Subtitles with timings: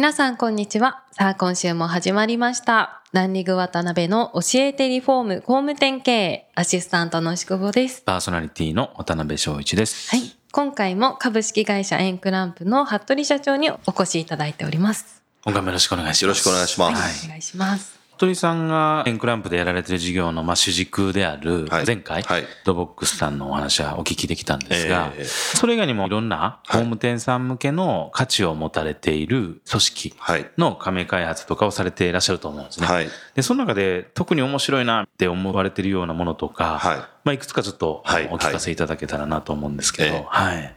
[0.00, 1.04] 皆さんこんにちは。
[1.12, 3.02] さあ今週も始まりました。
[3.12, 8.00] ランリング渡辺の教えてリフォーム工務店経営アシスタントの宿坊です。
[8.00, 10.08] パーソナリティの渡辺翔一です。
[10.08, 10.34] はい。
[10.52, 15.22] 今回も株式会社エンクランプの服部社長にお越しいただいております。
[15.44, 16.22] 今回もよろしくお願いします。
[16.22, 17.02] よろしくお願いします。
[17.02, 17.26] はい。
[17.26, 30.50] お願いします服部さんがエンクランプでやられてる事業のまあ主軸であるはい前回、はいドボックスさんのお話はお聞きできたんですが、ええそれ以外にもいろんな工務店さん向けの価値を持たれている組織はい。
[30.58, 32.86] の加盟開発とかをされていらっしゃると思うんですね。
[32.86, 33.08] はい。
[33.34, 40.76] で、その中で特に面白いなって思われているようなものとか、はいまあいくつかちょっとはいお聞かせいただけたらなと思うんですけど、ええはい。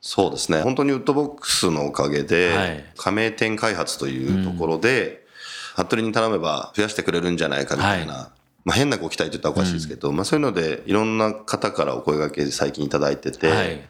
[0.00, 0.60] そうですね。
[0.60, 5.23] 本当にウッドボックスのおかげで、はい加盟店開発というところで、
[5.74, 8.30] 服部に頼めば増やしてくれるんじゃないかみたいな、
[8.64, 13.88] まあ変なご期待って言ったらおかしいですけど、まあそういうので、いろんな方からお声掛け最近いただいてて、はい。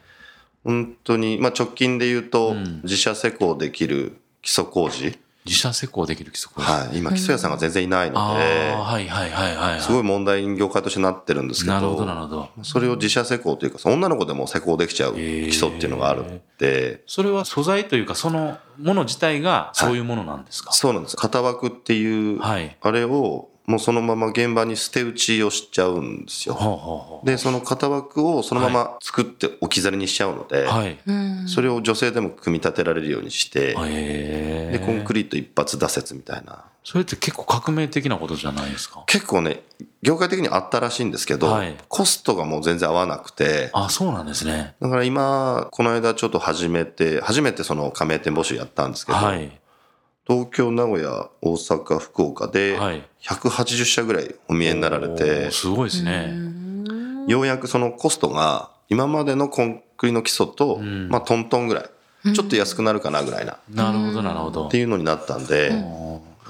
[0.63, 2.81] 本当に、まあ直近で言うと、ん。
[2.83, 6.97] 自社施工できる基礎工事、自社施工できる規則はい。
[6.97, 9.81] 今、基礎屋さんが全然いないのあで、あ、はいはいはいはいはい。
[9.81, 12.49] すごい問題に業界としてなってるんですけど、なるほどなるほど。
[12.63, 20.71] それを自社施工というか、女の子でも施工できちゃう基礎っていうのがあるんで、それは素材というか、そのもの自体がそういうものなんですか？
[20.73, 21.15] そうなんです。
[21.15, 22.75] 型枠っていう、はい。
[22.81, 26.53] あれをもうそのまま現場に捨て打ちをしちゃうんですよ。
[26.53, 30.67] ほうほうほで、その型枠をそのまま作って置き去りにしちゃうので、う。
[30.67, 30.99] はい。
[31.05, 34.77] うんそれを女性でも組み立てられるようにして、へえ。
[34.77, 36.65] で、コンクリート一発打設みたいな。
[36.83, 39.03] それって結構革命的なことじゃないですか？
[39.07, 39.63] 結構ね、
[40.03, 44.75] 業界的にあったらしいんですけど、はいコストがもう全然合わなくて、あ、そうなんですね。
[44.79, 49.59] だから今、この間ちょっと始めて、初めてその加盟店募集やったんですけど、はい。
[50.27, 53.03] 東京、名古屋、大阪、福岡ではい。
[53.21, 56.33] 180社ぐらいお見えになられおてー、すごいですね。
[57.27, 61.89] ようやくそのコストが今までのコンクリの基礎と、んまあトントンぐら
[62.25, 64.77] い、ちょっと安くなるかなぐらいな、っなるほどなるほどて。
[64.77, 65.69] いうのになったんで、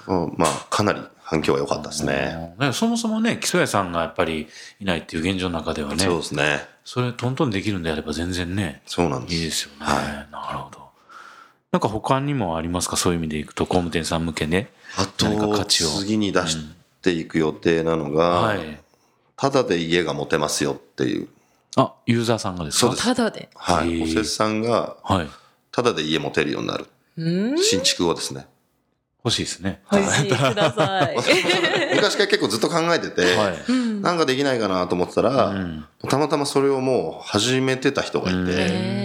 [0.07, 2.53] うんまあかなり反響は良かったですね。
[2.59, 4.47] ねそもそもね、基礎屋さんがやっぱり
[4.79, 6.65] いないっていう現状の中ではね、そうですね。
[6.83, 9.35] それトントンできるんであれば全然ね、そうなんです。
[9.35, 9.85] いいですよね。
[9.85, 10.84] はいなるほど。
[11.75, 12.95] なんか他にもありますか？
[12.95, 14.69] そういう意味でいくと、工務店さん向けね。
[14.97, 16.57] あ何か価と、値を次に出し
[17.01, 18.79] ていく予定なのが、はい。
[19.35, 21.27] ただで家が持てますよっていう。
[21.75, 22.87] あ、ユーザーさんがですか？
[22.87, 24.03] そうですただではい。
[24.03, 25.27] おせっさんが、はい。
[25.73, 26.85] ただで家持てるようになる。
[27.17, 28.47] うん新築をですね。
[29.25, 29.81] 欲しいですね。
[29.91, 31.15] 欲しいください
[31.95, 33.71] 昔から結構ずっと考えてて、はい。
[34.01, 39.04] なんかできないかなと思ってたら、うんたまたまそれをもう始めてた人がいて、うんへ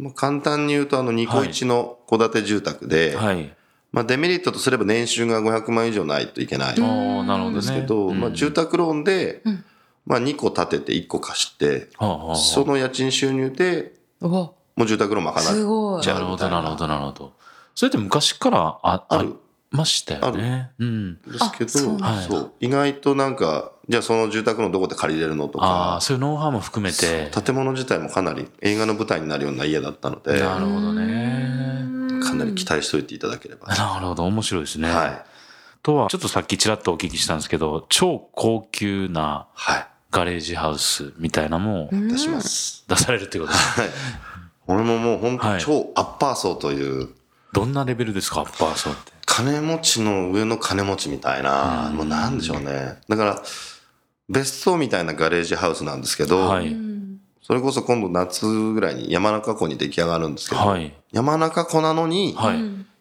[0.00, 3.54] まあ、簡単に言うとあのニコイチの戸建て住宅で、はい。
[3.92, 7.56] まあ、デメリットとすれば年収が500万以上ないといけないんああ、なるほどね。
[7.56, 9.64] ですけど、うんまあ、住宅ローンで、うん
[10.06, 17.32] まあ、2個建てて1個貸して、はあはあはあその家賃収入でもう住宅ローン賄すごいっちゃなるほど、ななるほど、なるほど。
[17.74, 19.36] それって昔からあありある
[19.70, 20.70] ましたよね。
[20.78, 21.20] うん。
[21.22, 27.28] ですけあそうど、そう意外となんかじゃあその住宅ローンどこで借りれるのとああ、かそういうノウハウも含めて。
[27.42, 31.88] 建物自体もかなり映画の舞台になるような家だったのでなるほどね。
[32.22, 33.66] かなり期待しておいていただければ。
[33.66, 34.88] なるほど、面白いですね。
[34.88, 35.22] はい。
[35.82, 39.86] とは、ちょっとさっきちらっとお聞きしたんですけど、超高級なはい。
[40.12, 42.84] ガレージハウスみたいなのも出します。
[42.86, 43.80] 出されるってことです。
[43.80, 43.90] はい。
[44.68, 47.08] 俺ももう本はい当超アッパー層という、
[47.52, 49.10] どんなレベルですか、アッパー層って。
[49.26, 52.98] 金持ちの上の金持ちみたいな、もうなんでしょうね。
[53.08, 53.42] だから、
[54.30, 56.74] 別荘みたいなガレージハウスなんですけど、はい。
[57.42, 60.94] それこそ今度夏ぐらいに山中湖に出来上がるんですけど、はい。
[61.12, 62.58] 山中湖なのに、はい。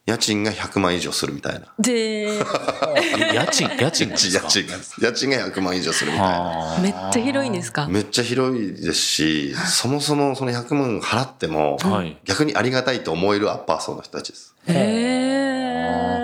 [0.08, 1.68] 家賃が100万以上するみたいな。
[1.78, 2.40] で
[3.32, 4.46] 家賃、家賃ですか？
[4.46, 6.40] 家賃が、家賃が100万以上するみたいな。
[6.40, 7.86] はあめっちゃ広いんですか？
[7.88, 12.18] めっちゃ広いですし、そもそもその100万払っても、はい。
[12.26, 14.56] 逆にありがたいと思えるアッパー層の人たちです。
[14.68, 14.74] へ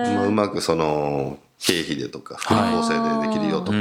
[0.09, 3.77] えまあうまくその、経費でとか、福利厚生でできるよとか、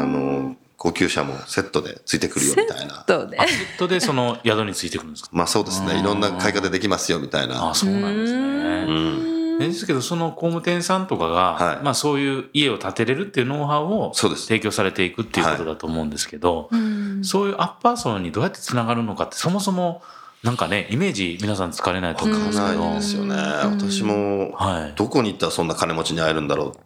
[0.00, 3.04] あの、高級車もセットでついてくるよみたいな。
[3.08, 5.30] そうでセットでその宿についてくるんですか？
[5.32, 5.98] まあそうですね。
[5.98, 7.74] いろんな買い方できますよみたいあなあ、。
[7.74, 8.84] そうなんですうね。
[8.86, 9.58] ん。
[9.58, 20.02] ですけど、その工務店さんとかが、はいまあそういう家を建てれるっていうノウハウをそうです提供されていくっていうことだと思うんですけど、うんそういうアッパー層にどうやってつながるのかって、そもそも
[20.44, 23.34] なんかねイメージ皆さんつかれないと思うんですけないど、ですよね。
[23.34, 23.40] うん。
[23.80, 24.92] 私も、はい。
[24.94, 26.78] どこに行ったらそんな金持ちに会えるんだろう。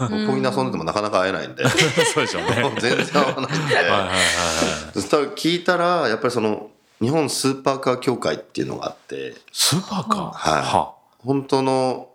[0.00, 1.66] 六本木で遊んでてもなかなか会えないんで。
[2.12, 2.62] そうでしょうね。
[2.62, 3.74] はい全然会わないんで。
[3.74, 4.10] はいはいはい
[5.34, 6.68] 聞いたら、やっぱりその、
[7.00, 10.30] 日本スーパーカー協会っていうのがあって、スーパーカー？
[10.32, 10.62] はい。
[10.62, 12.08] は本当の、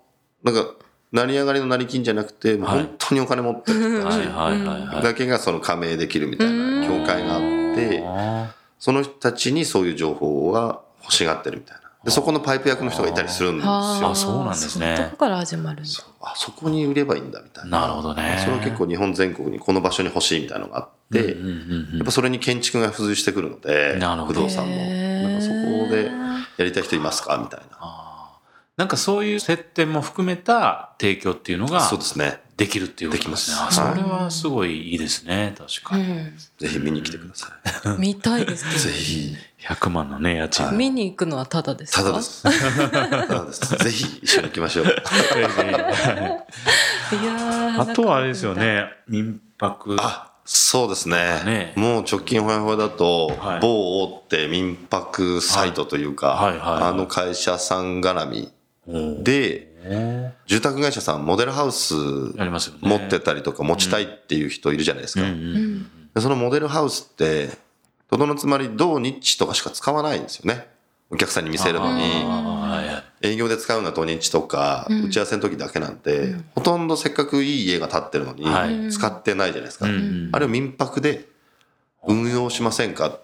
[0.44, 0.66] なんか、
[1.12, 2.58] 成り上がりの成金じゃなくて、はい。
[2.58, 7.42] 本当にお金持ってる人たちだけがその加盟できるみたいな協会があっ
[7.76, 8.54] て、あ
[8.86, 11.82] その人たちにそういう情報が欲しがってるみたいな。
[12.04, 13.72] で、そこのパイプ役の人がいたりするんですよ。
[13.74, 15.90] あそうなんですねそこから始まるんだ。
[16.22, 17.82] あそこに売ればいいんだみたいな。
[17.82, 24.76] なるほどねそれは結構日本全国にこの場所に欲しいみたいなのがあって、うんうんうんやっぱそれに建築が付随してくるので、なるほど不動産も。
[24.76, 26.12] なんかそこで
[26.58, 27.40] やりたい人いますか？
[27.40, 28.05] みたいな。
[28.78, 32.42] なんかそういう接点も含めた提供っていうのがそうですね。
[32.58, 33.58] できるっていうことですね。
[33.58, 35.54] できますあそれはすごいいいですね。
[35.58, 36.04] 確かに。
[36.04, 36.34] うん。
[36.58, 37.48] ぜひ見に来てくださ
[37.96, 38.00] い。
[38.00, 39.36] 見たいですけ ぜひ。
[39.66, 40.66] 100万のね、家賃。
[40.70, 40.72] ど。
[40.74, 42.04] 見に行くのはただですか？
[42.04, 42.24] ただで。
[42.24, 42.44] す。
[42.92, 43.76] ただです。
[43.78, 44.86] ぜひ一緒に行きましょう。
[44.86, 48.54] いやー あとはあれですよ。
[48.54, 49.96] ね、民泊。
[50.00, 51.42] あ、そうですね。
[51.46, 58.55] ねもう直近ほやほやだと、はい某大手民泊サイトというか、はいはいはいはいあの会社さん絡みお
[58.88, 61.96] で、ー住宅会社さんモデルハウス
[62.40, 62.80] ありますよね。
[62.82, 66.22] 持ってたりとか持ちたいっていう人いるじゃないですか。
[66.22, 67.50] そのモデルハウスって、
[68.10, 70.68] とどのつまり土日とかしか使わないんですよね。
[71.10, 72.04] お客さんに見せるのに。
[73.22, 79.88] 営業で使うのは土日とか、うん打ち合わせの時だけなんで、ほとんどせっかくいい家が建ってるのに、はい使ってないじゃないですか。
[79.88, 81.28] うんあれを民泊で
[82.08, 83.20] 運用しませんかっ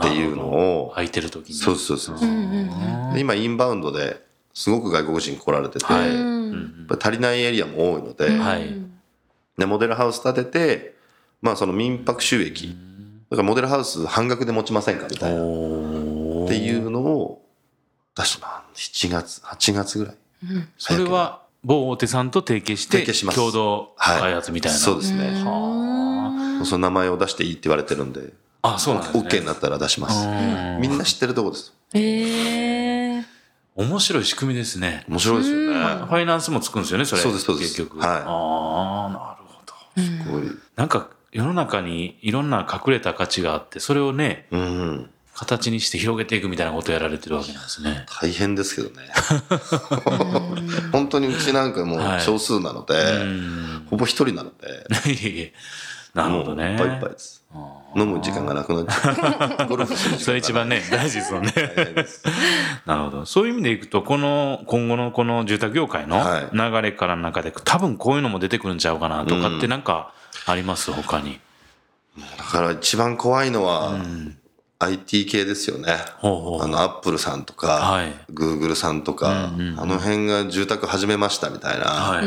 [0.00, 0.46] ていうの
[0.82, 1.54] を、空いてる時に。
[1.54, 6.10] そうそうそうそううんうんで今インバウンドですごく外国人来られてて、はい
[7.02, 8.66] 足りないエリアも多いので、はい
[9.56, 10.94] でモデルハウス建てて、
[11.42, 12.74] まあその民泊収益、
[13.30, 15.42] だからモデルハウス半額で持ちませんかみたいな、っ
[16.48, 17.42] ていうのを
[18.16, 18.90] 出します。
[19.06, 20.16] 7月、8月ぐらい。
[20.50, 24.78] うんそれは某大手さんと提携して提携します共同開発みたいな。
[24.78, 25.42] そうですね。
[25.44, 28.32] はその名前を出していいって言われてるんで、
[28.62, 28.74] あ。
[28.74, 29.28] あ、そうなんですね。
[29.28, 30.26] OK になったら出します。
[30.80, 31.74] みんな知ってるとこです。
[31.94, 32.89] ええ。
[33.76, 35.04] 面白い仕組みですね。
[35.08, 35.74] 面白いですよね。
[35.74, 37.22] ファイナンスもつくんですよね、それ。
[37.22, 37.98] そうですそうです結局。
[37.98, 40.32] はいああ、なるほど。
[40.32, 45.10] こういうなんか世の中にいろんな隠れた価値があって、それをね、うん。
[45.32, 48.04] 形にして広げていくみたいなことをやられてるわけなんですね。
[48.20, 49.08] 大変ですけどね。
[50.92, 53.86] 本当にうちなんかもうはい少数なので、うん。
[53.88, 55.54] ほぼ一人なので、 いえいえ
[56.14, 56.72] なるほどね。
[56.72, 57.44] いっぱいいっぱいです。
[57.96, 59.66] 飲む時間がなくなっちゃう。
[59.68, 61.52] ゴルフする時間がそれ一番ね、大事ですよね。
[62.86, 63.26] なるほど。
[63.26, 70.12] そういう意味でいくと、この、今後のこの住宅業界のはい流れからの中で、多分こういうのも出てくるんちゃうかなとかってなんか
[70.46, 70.92] あります？
[70.92, 71.40] 他に。
[72.38, 73.94] だから一番怖いのは、
[74.80, 75.96] IT 系ですよね。
[76.18, 82.24] ほうほうあの、アップルさんとか、はいグーグルさんとか、うんうんうんあの辺が住宅始めましたみたいな、はい。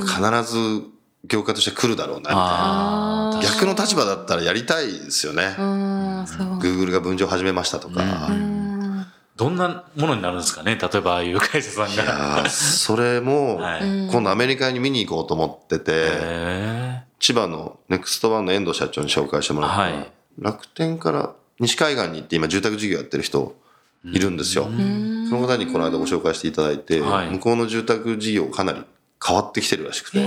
[0.00, 0.82] 必ず
[1.24, 3.40] 業界として来るだろうなみたいな。
[3.42, 5.54] 逆の立場だったらやりたいですよね。
[5.58, 8.28] Google が分譲始めましたとか。
[8.30, 9.06] ううん。
[9.36, 12.04] どんなものになるんですかね例えばああいう会社さんいが。
[12.04, 13.58] やーそれも、
[14.12, 23.54] 今度アメリカに見に行こうと思ってて、へ千葉のネクストワンの遠藤社長に紹介してもらったら、はい楽天から西海岸に行って今住宅事業やってる人
[24.04, 24.64] いるんですよ。
[24.64, 28.82] うんその方にこの間ご紹介していただいて、はい向こうの住宅事業かなり
[29.24, 30.26] 変わってきてるらしくて、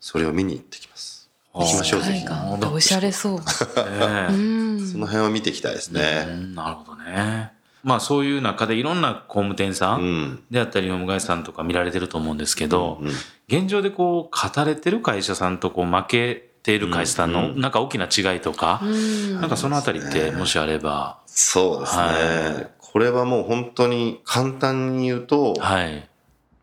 [0.00, 1.30] それを見に行ってきます。
[1.54, 2.26] ー行きましょうぜひ。
[2.72, 3.40] おしゃれそう。
[3.48, 6.24] その辺を見ていきたいですうね。
[6.24, 7.52] んなるほどね。
[7.82, 10.42] まあそういう中でいろんな工務店さうんん。
[10.50, 13.12] であったり、リフォーム会社さんとか見られてると思うんですけど、うん
[13.50, 26.06] 現状でこう語れてる会社さんとこう負けている会社さんのうんなんか大きな違いとか、うんなんかそのあたりってもしあれば、そうですね、はこれはもう本当に簡単に言うと、はい。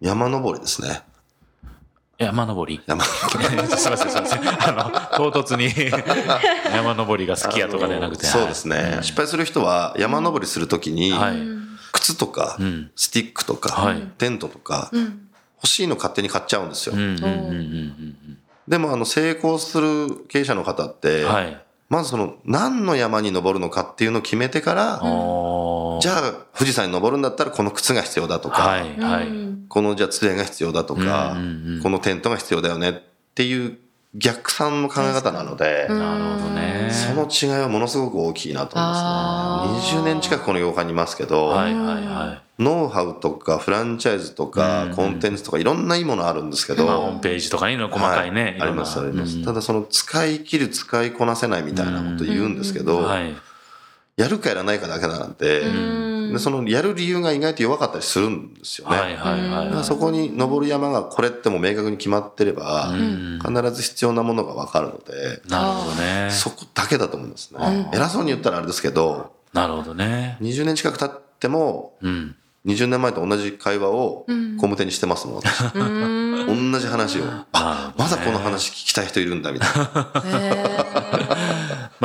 [0.02, 1.02] 山登りですね。
[2.18, 4.70] 山登り山 すいません、すいません。
[4.70, 5.70] あの、唐突に
[6.74, 8.26] 山登りが好きやとかでなくて。
[8.26, 11.36] そうですね、失敗する人は山登りするときに、はい。
[11.92, 12.92] 靴とか、うん。
[12.96, 15.28] スティックとか、はいテントとか、うん。
[15.58, 16.96] 欲しいの勝手に買っちゃうんですよ。
[16.96, 21.26] うんうんうんうんでもあの成功する経営者の方って。
[21.88, 25.00] まずその何の山に登るのかっていうのを決めてから、
[26.02, 29.28] じゃあ富士山に登るんだったらこの靴が必要だとか、はい、はい。
[29.68, 32.94] このじゃあ杖が必要だとか、うんうんうんこのテントが必要だよねっ
[33.36, 33.78] ていう
[34.16, 36.90] 逆算の考え方なので、うんなるほどね。
[36.92, 40.02] その違いはものすごく大きいなと思いあますね。
[40.02, 42.62] 20年近くこの業界にいますけど、はい、はい、はい。
[42.64, 48.44] ノウハウとかフランチャイズとかうんコンテンツとかいろんないいものあるんですけど、まあ、ホームページとかにの細かいね。
[48.44, 53.36] はいありますあります、うんただその使い切る使いこなせないみたいなこと言うんですけど、はい。
[54.18, 55.62] やるかやらないかだけだなんて、
[56.32, 58.98] でそのやる理由が意外と弱かったりするんですよね。
[58.98, 59.84] はいはいはい。
[59.84, 66.30] そこに登る山がこれってもう明確に決まってれば、ん必ず必要なものが分かるので、なるほどね。
[66.32, 67.90] そこだけだと思いますね。
[67.94, 70.38] 偉そうに言ったらあれですけど、なるほどね。
[70.42, 72.36] 20年近く経っても、うん。
[72.66, 77.24] 20年前と同じ会話を工務店にしてますもん、私同じ話を。
[77.52, 80.85] あ、まだこの話聞きたい人いるんだ、みたいな。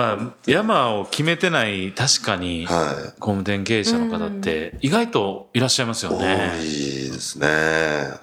[0.00, 6.14] まあ、山を決めてない、確かに、は工務店経営者の方って、意外といらっしゃいますよい。
[6.14, 6.52] 多ね。
[6.64, 7.46] いですね。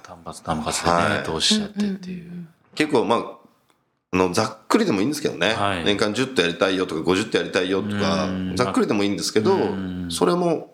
[0.03, 2.31] 単発単発でね、はい投資しちゃってっていう。
[2.73, 3.19] 結構まあ、
[4.11, 5.53] あの、ざっくりでもいいんですけどね。
[5.53, 10.73] はい年間10頭やりたいよとか50頭やりたいよとかうん、ざっくりでもいいんですけどん、それも、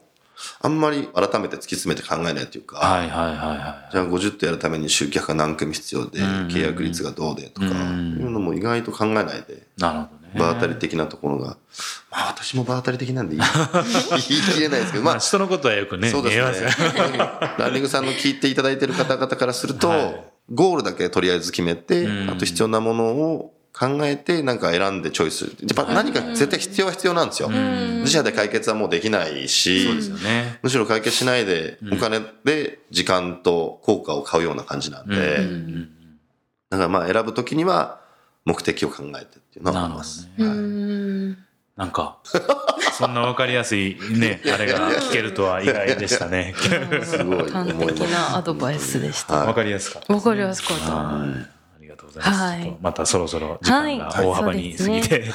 [0.61, 9.81] あんまり改めて突き詰めて考えないというか、はいはいはいはじゃあ50頭やるために集客が何組必要で、ん契約率がどうでとか、いうのも意外と考えないで、い。
[9.81, 10.39] なるほどね。
[10.39, 11.57] 場当たり的なところが、
[12.11, 13.49] まあ私も場当たり的なんで言い
[14.29, 16.69] 言い切れないですけど、まあまあ、人のことはよくね、そうですね。
[17.59, 25.45] ランニングさんの聞いていただいてる方々からすると、はいゴールだけとりあえず決めて、うんあと必要なものを考えて、なんか選んでチョイス。
[25.45, 27.49] やっぱ何か絶対必要は必要なんですよ。
[27.49, 30.59] 自社で解決はもうできないし、そうですよね。
[30.61, 35.89] むしろ解決しないで、お金で時間と効果を買うような感じなんで、うん
[36.69, 38.01] だからまあ選ぶときには
[38.45, 40.27] 目的を考えてっていうのは思います。
[40.37, 42.19] なるはいなんか、
[42.93, 46.53] そんなわかりやすいね、あれが聞けるとは意外でしたね。
[47.03, 47.73] すごい端。
[47.87, 49.37] 的なアドバイスでした。
[49.37, 50.13] はいわかりやすかった。
[50.13, 50.93] わかりやすかった。
[50.93, 51.52] はい。
[52.13, 52.43] ございます。
[52.43, 55.23] はいまたそろそろ時間が大幅に過ぎて。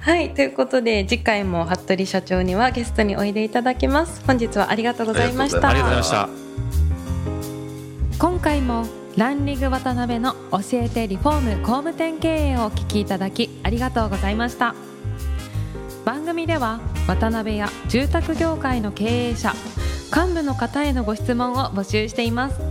[0.00, 4.22] はい、ということで次回も服部社長にはゲストにおいでいただきます。
[4.26, 5.68] 本日はありがとうございました。
[5.68, 8.18] ありがとうございました。
[8.18, 8.86] 今回も
[9.16, 14.74] ランリング渡辺の教えてリフォーム工務店経営をお聞きいただきありがとうございました
[16.06, 19.52] 番組では渡辺や住宅業界の経営者
[20.14, 22.64] 幹部の方へのご質問を募集していますウ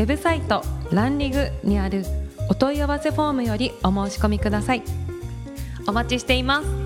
[0.00, 2.04] ェブサイトランリグにある
[2.48, 4.82] お問い合わせフォームよりお申し込みください。
[5.86, 6.77] お待ちしています。